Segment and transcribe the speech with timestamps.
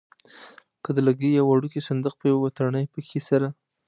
[0.77, 3.47] لکه د لرګي یو وړوکی صندوق په یوه تڼۍ پکې سره.